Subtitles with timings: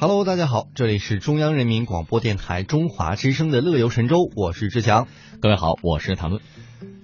[0.00, 5.06] Hello，大家好，这里是中央人民广播电台中华之声的乐游神州，我是志强。
[5.42, 6.40] 各位好，我是唐论。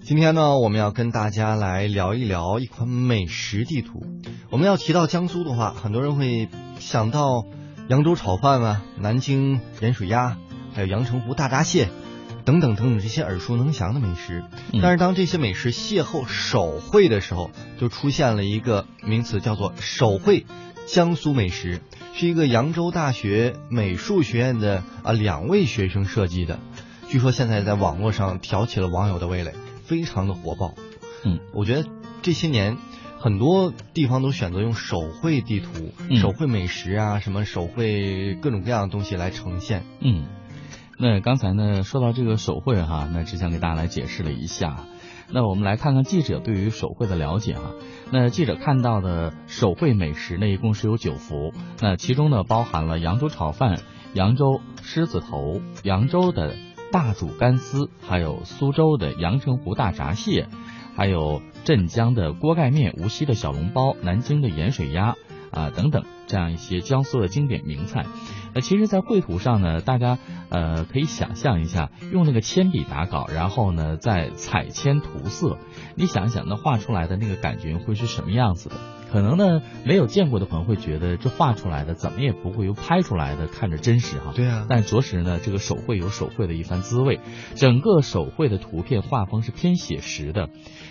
[0.00, 4.02] 今天呢，我们要跟大家来聊一聊一款美食地图。
[4.48, 6.48] 我们要提到江苏的话，很多人会
[6.78, 7.44] 想到
[7.90, 10.38] 扬州炒饭啊、南京盐水鸭，
[10.72, 11.90] 还有阳澄湖大闸蟹
[12.46, 14.42] 等等等等这些耳熟能详的美食。
[14.80, 20.46] 但是当这些美食邂逅手绘的时候，就出现了一个名词，叫做手绘
[20.86, 21.80] 江苏美食，
[22.14, 26.58] 是一个扬州大学美术学院的啊两位学生设计的。
[27.08, 29.52] 据说现在在网络上挑起了网友的味蕾。
[29.84, 30.74] 非常的火爆，
[31.22, 31.88] 嗯，我觉得
[32.20, 32.76] 这些年
[33.20, 39.84] 很多地方都选择用手绘地图、手绘美食啊，什么手绘各种各样的东西来呈现。
[40.00, 40.26] 嗯，
[40.98, 44.76] 那刚才呢说到这个手绘哈，那只想给大家来解释了一下。
[45.30, 47.72] 那我们来看看记者对于手绘的了解哈。
[48.10, 53.80] 那记者看到的手绘美食呢，一共是有九幅，那其中呢包含了扬州炒饭、
[54.14, 56.54] 扬州狮子头、扬州的。
[56.92, 60.46] 大煮干丝，还有苏州的阳澄湖大闸蟹，
[60.96, 65.16] 还有镇江的锅盖面、无锡的小笼包、南京的盐水鸭
[65.50, 68.06] 啊等等，这样一些江苏的经典名菜。
[68.54, 75.58] 那其实，在绘图上呢，大家呃可以想象一下，用那个铅笔打稿，然后呢再彩铅涂色，
[75.94, 78.76] 你想一想，那画出来的那个感觉会是什么样子的？
[79.12, 84.32] 可能呢，没有见过的朋友会觉得这画出来的怎么也不会有拍出来的看着真实哈。
[84.34, 84.66] 对啊。
[84.68, 87.20] 但着实呢，这个手绘有手绘的一番滋味，
[87.54, 90.48] 整个手绘的图片画风是偏写实的，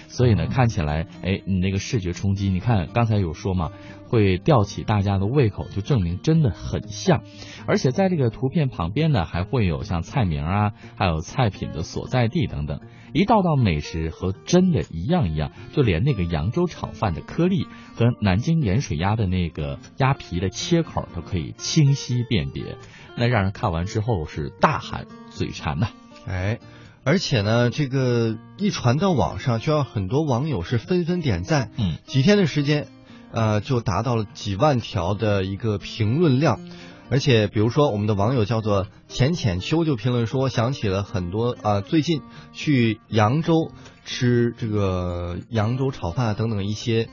[0.07, 3.71] 所以呢，看起来哎，你那个视觉冲击，你看刚才有说嘛，
[4.07, 7.23] 会吊起大家的胃口，就证明真的很像。
[7.67, 12.79] 而且在这个图片旁边呢，还会有像菜名啊，还有菜品的所在地等等。
[13.13, 17.65] 一道道美食和真的一样一样，就连那个扬州炒饭的颗粒
[17.95, 22.75] 和南京盐水鸭的那个鸭皮的切口都可以清晰辨别，
[23.15, 25.87] 那让人看完之后是大喊嘴馋呐！
[26.27, 26.59] 哎，
[27.05, 32.87] 而且呢，这个一传到网上，就让很多网友是纷纷点赞，嗯，几天的时间，
[33.35, 36.59] 呃，就达到了几万条的一个评论量。
[37.07, 43.69] 而且，比如说，我们的网友叫做浅浅秋就评论说，想起了很多啊，最近去扬州
[44.05, 47.07] 吃这个扬州炒饭等等一些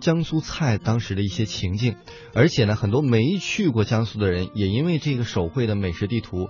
[0.00, 1.96] 江苏菜当时的一些情境。
[2.32, 6.48] 而且呢，很多没去过江苏的人，也因为这个手绘的美食地图，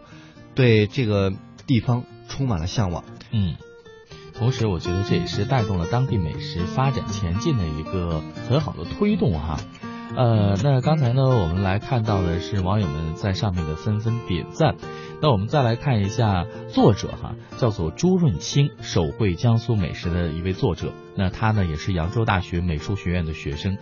[0.55, 1.33] 对这个
[1.67, 3.03] 地方充满了向往。
[3.33, 3.57] 嗯，
[4.39, 9.59] 同时，我觉得这也是带动了当地美食发展前进的一个很好的推动哈。
[10.17, 14.77] 呃，那刚才呢，我们来看到的是网友们在上面的纷纷点赞。
[15.21, 20.93] 那我们再来看一下作者哈，叫做朱润清，手绘江苏美食的一位作者。
[21.17, 23.77] 那他呢，也是扬州大学美术学院的学生，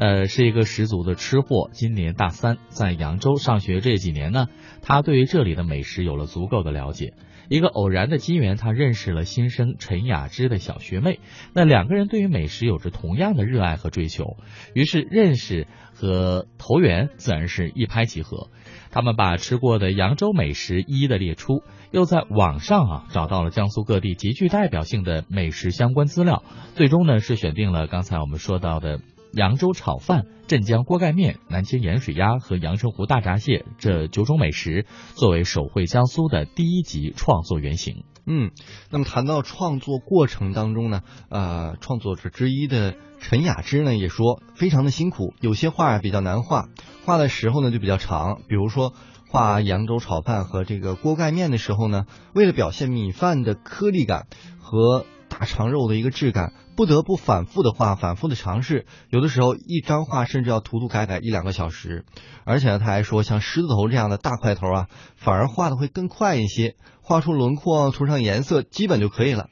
[0.00, 1.68] 呃，是一个十足的吃货。
[1.74, 4.46] 今年大三，在扬州上学这几年呢，
[4.80, 7.12] 他对于这里的美食有了足够的了解。
[7.50, 11.20] 一个偶然的机缘，他认识了新生陈雅芝的小学妹。
[11.52, 14.38] 那两个人对于美食有着同样的热爱和追求，
[14.72, 18.48] 于是认识和投缘自然是一拍即合。
[18.90, 26.42] 他们把吃过的扬州美食一一的列出，又在网上啊找到了江苏各地极具代表性的美食相关资料，
[26.74, 28.98] 最终呢是选定了刚才我们说到的。
[29.32, 38.04] 扬州炒饭、镇江锅盖面、南京盐水鸭和阳澄湖大闸蟹这九种美食，作为手绘江苏的第一集创作原型。
[38.26, 38.50] 嗯，
[38.90, 46.68] 那么谈到创作过程当中呢，呃，创作者之一的陈雅芝呢也说，非常的辛苦，有些画比较难画，
[47.04, 48.42] 画的时候呢就比较长。
[48.48, 48.94] 比如说
[49.28, 54.26] 画扬州炒饭和这个锅盖面的时候呢，为了表现米饭的颗粒感
[54.58, 55.06] 和。
[55.32, 58.86] 大肠肉的一个质感，不得不反复的画，反复的尝试。
[59.10, 62.06] 有的时候一张画甚至要涂涂改改一两个小时。
[62.44, 69.50] 而且呢，他还说，像狮子头这样的大块头啊，反而画的会更快一些，画出轮廓、涂上颜色，基本就可以了。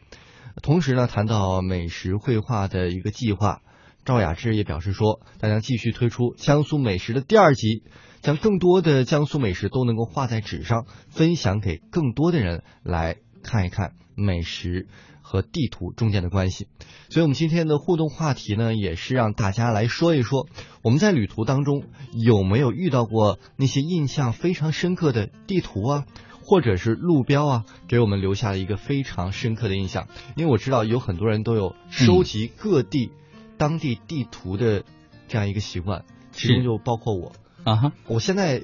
[0.63, 3.61] 同时呢，谈到美食绘画的一个计划，
[4.07, 7.83] 赵雅芝也表示说，大将继续推出江苏美食的第二集，
[8.23, 14.87] 将更多的江苏美食都能够画在纸上，分享给更多的人来看一看美食。
[15.21, 16.69] 和地图中间的关系，
[17.11, 20.49] 所以，我们今天的互动话题呢，也是让大家来说一说，
[20.81, 26.07] 我们在旅途当中有没有遇到过那些印象非常深刻的地图啊，
[26.43, 30.09] 或者是路标啊，给我们留下了一个非常深刻的印象。
[30.35, 33.11] 因为我知道有很多人都有收集各地
[33.59, 34.83] 当地地图的
[35.29, 37.33] 这样一个习惯，其中就包括我
[37.65, 37.93] 啊哈。
[38.07, 38.63] 我现在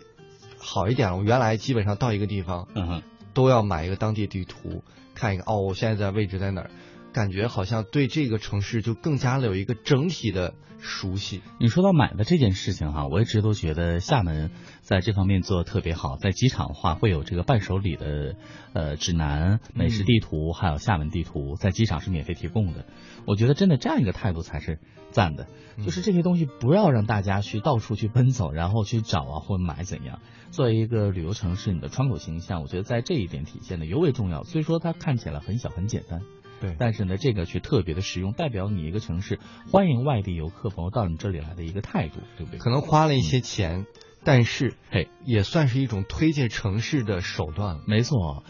[0.57, 3.03] 好一点了，我原来基本上到一个地方，嗯哼，
[3.35, 4.83] 都要买一个当地地图。
[5.15, 6.71] 看一看哦，我现在在位置在哪儿？
[7.15, 11.41] 感觉好像对这个城市就更加的有一个整体的熟悉。
[11.61, 14.51] 你说到买的这件事情哈，我一直都觉得厦门
[14.83, 18.35] 在这方面做的特别好，在机场的话会有这个伴手礼的
[18.75, 22.85] 呃指南、美食地图，还有厦门地图，在机场是免费提供的。
[23.27, 25.47] 我觉得真的这样一个态度才是赞的，
[25.85, 30.19] 就是这些东西不要让大家去到处去奔走，然后去找啊或买怎样。
[30.51, 34.43] 作为一个旅游城市，你的窗口形象，我觉得在这一点体现的尤为重要。
[34.43, 36.21] 虽说它看起来很小很简单，
[36.65, 39.39] 对，但是呢，这个却特别的实用，代表你一个城市
[39.71, 42.59] 欢迎外地游客朋友到你这里来的一个态度，对不对？
[42.59, 43.85] 可能花了一些钱，
[44.25, 47.83] 但是嘿，也算是一种推荐城市的手段了。
[47.87, 48.45] 没错。